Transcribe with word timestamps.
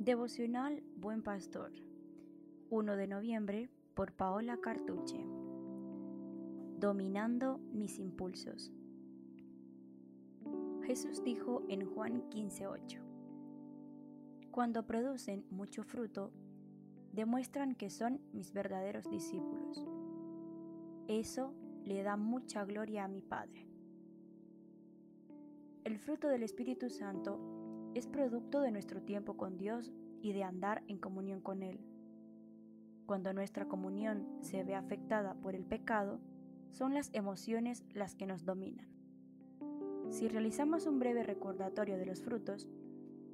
Devocional 0.00 0.82
Buen 0.96 1.22
Pastor, 1.22 1.70
1 2.70 2.96
de 2.96 3.06
noviembre, 3.06 3.68
por 3.92 4.12
Paola 4.12 4.56
Cartuche. 4.56 5.22
Dominando 6.78 7.58
mis 7.74 7.98
impulsos. 7.98 8.72
Jesús 10.84 11.22
dijo 11.22 11.64
en 11.68 11.84
Juan 11.84 12.30
15:8, 12.30 13.02
Cuando 14.50 14.86
producen 14.86 15.44
mucho 15.50 15.84
fruto, 15.84 16.32
demuestran 17.12 17.74
que 17.74 17.90
son 17.90 18.22
mis 18.32 18.54
verdaderos 18.54 19.04
discípulos. 19.10 19.86
Eso 21.08 21.52
le 21.84 22.02
da 22.02 22.16
mucha 22.16 22.64
gloria 22.64 23.04
a 23.04 23.08
mi 23.08 23.20
Padre. 23.20 23.66
El 25.84 25.98
fruto 25.98 26.28
del 26.28 26.42
Espíritu 26.42 26.88
Santo 26.88 27.59
es 27.94 28.06
producto 28.06 28.60
de 28.60 28.70
nuestro 28.70 29.02
tiempo 29.02 29.36
con 29.36 29.56
Dios 29.56 29.92
y 30.22 30.32
de 30.32 30.44
andar 30.44 30.82
en 30.86 30.98
comunión 30.98 31.40
con 31.40 31.62
Él. 31.62 31.80
Cuando 33.06 33.32
nuestra 33.32 33.66
comunión 33.66 34.28
se 34.40 34.62
ve 34.62 34.74
afectada 34.74 35.34
por 35.34 35.54
el 35.54 35.64
pecado, 35.64 36.20
son 36.70 36.94
las 36.94 37.10
emociones 37.12 37.84
las 37.92 38.14
que 38.14 38.26
nos 38.26 38.44
dominan. 38.44 38.88
Si 40.10 40.28
realizamos 40.28 40.86
un 40.86 40.98
breve 40.98 41.22
recordatorio 41.22 41.96
de 41.96 42.06
los 42.06 42.22
frutos, 42.22 42.68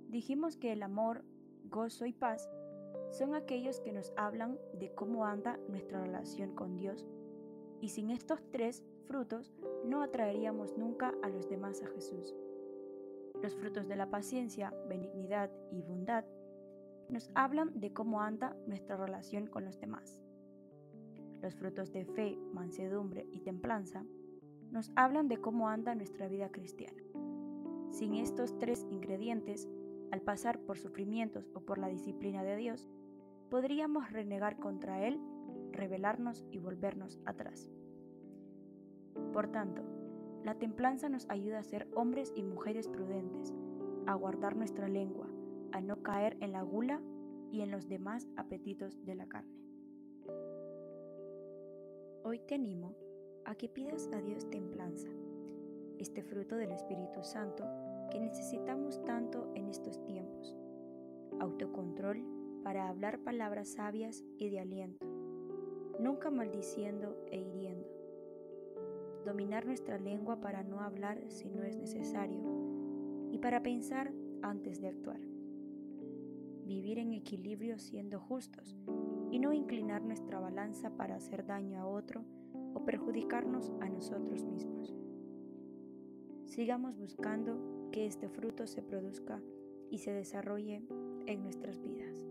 dijimos 0.09 0.57
que 0.57 0.73
el 0.73 0.82
amor, 0.82 1.24
gozo 1.65 2.07
y 2.07 2.12
paz 2.12 2.48
son 3.10 3.34
aquellos 3.34 3.80
que 3.80 3.93
nos 3.93 4.12
hablan 4.16 4.59
de 4.79 4.93
cómo 4.95 5.24
anda 5.24 5.59
nuestra 5.68 6.02
relación 6.02 6.54
con 6.54 6.77
Dios, 6.77 7.07
y 7.80 7.91
sin 7.91 8.10
estos 8.10 8.41
tres 8.51 8.84
frutos 9.07 9.52
no 9.84 10.02
atraeríamos 10.02 10.77
nunca 10.77 11.15
a 11.23 11.29
los 11.29 11.48
demás 11.48 11.82
a 11.82 11.88
Jesús. 11.88 12.35
Los 13.46 13.54
frutos 13.54 13.86
de 13.86 13.94
la 13.94 14.10
paciencia, 14.10 14.74
benignidad 14.88 15.52
y 15.70 15.80
bondad 15.80 16.24
nos 17.08 17.30
hablan 17.36 17.78
de 17.78 17.92
cómo 17.92 18.20
anda 18.20 18.56
nuestra 18.66 18.96
relación 18.96 19.46
con 19.46 19.64
los 19.64 19.78
demás. 19.78 20.20
Los 21.40 21.54
frutos 21.54 21.92
de 21.92 22.06
fe, 22.06 22.36
mansedumbre 22.52 23.24
y 23.30 23.38
templanza 23.42 24.04
nos 24.72 24.90
hablan 24.96 25.28
de 25.28 25.36
cómo 25.40 25.68
anda 25.68 25.94
nuestra 25.94 26.26
vida 26.26 26.48
cristiana. 26.48 27.00
Sin 27.92 28.14
estos 28.14 28.58
tres 28.58 28.84
ingredientes, 28.90 29.68
al 30.10 30.22
pasar 30.22 30.58
por 30.58 30.76
sufrimientos 30.76 31.48
o 31.54 31.60
por 31.60 31.78
la 31.78 31.86
disciplina 31.86 32.42
de 32.42 32.56
Dios, 32.56 32.90
podríamos 33.48 34.10
renegar 34.10 34.58
contra 34.58 35.06
Él, 35.06 35.20
rebelarnos 35.70 36.44
y 36.50 36.58
volvernos 36.58 37.20
atrás. 37.24 37.70
Por 39.32 39.46
tanto, 39.52 39.84
la 40.46 40.54
templanza 40.54 41.08
nos 41.08 41.28
ayuda 41.28 41.58
a 41.58 41.64
ser 41.64 41.88
hombres 41.96 42.32
y 42.36 42.44
mujeres 42.44 42.86
prudentes, 42.86 43.52
a 44.06 44.14
guardar 44.14 44.54
nuestra 44.54 44.86
lengua, 44.86 45.26
a 45.72 45.80
no 45.80 46.04
caer 46.04 46.36
en 46.40 46.52
la 46.52 46.62
gula 46.62 47.02
y 47.50 47.62
en 47.62 47.72
los 47.72 47.88
demás 47.88 48.28
apetitos 48.36 49.04
de 49.04 49.16
la 49.16 49.26
carne. 49.26 49.58
Hoy 52.22 52.38
te 52.46 52.54
animo 52.54 52.94
a 53.44 53.56
que 53.56 53.68
pidas 53.68 54.08
a 54.12 54.22
Dios 54.22 54.48
templanza, 54.48 55.08
este 55.98 56.22
fruto 56.22 56.54
del 56.54 56.70
Espíritu 56.70 57.24
Santo 57.24 57.64
que 58.12 58.20
necesitamos 58.20 59.02
tanto 59.04 59.50
en 59.56 59.66
estos 59.66 60.00
tiempos, 60.04 60.54
autocontrol 61.40 62.22
para 62.62 62.88
hablar 62.88 63.18
palabras 63.18 63.72
sabias 63.72 64.22
y 64.38 64.48
de 64.50 64.60
aliento, 64.60 65.04
nunca 65.98 66.30
maldiciendo 66.30 67.16
e 67.32 67.41
hiriendo 67.41 68.06
dominar 69.27 69.66
nuestra 69.66 69.99
lengua 69.99 70.41
para 70.41 70.62
no 70.62 70.81
hablar 70.81 71.21
si 71.28 71.50
no 71.50 71.65
es 71.65 71.77
necesario 71.77 72.41
y 73.31 73.38
para 73.38 73.62
pensar 73.62 74.12
antes 74.41 74.81
de 74.81 74.88
actuar. 74.88 75.20
Vivir 76.64 76.98
en 76.98 77.12
equilibrio 77.12 77.78
siendo 77.78 78.20
justos 78.20 78.78
y 79.31 79.38
no 79.38 79.53
inclinar 79.53 80.03
nuestra 80.03 80.41
balanza 80.41 80.97
para 80.97 81.16
hacer 81.16 81.44
daño 81.44 81.81
a 81.81 81.86
otro 81.86 82.25
o 82.75 82.84
perjudicarnos 82.84 83.72
a 83.81 83.88
nosotros 83.88 84.44
mismos. 84.44 84.94
Sigamos 86.47 86.97
buscando 86.97 87.91
que 87.91 88.06
este 88.06 88.28
fruto 88.28 88.66
se 88.66 88.82
produzca 88.82 89.42
y 89.91 89.98
se 89.98 90.12
desarrolle 90.12 90.82
en 91.26 91.42
nuestras 91.42 91.82
vidas. 91.82 92.25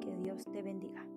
Que 0.00 0.16
Dios 0.16 0.42
te 0.50 0.62
bendiga. 0.62 1.11